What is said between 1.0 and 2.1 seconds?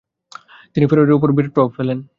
উপর বিরাট প্রভাব ফেলেন।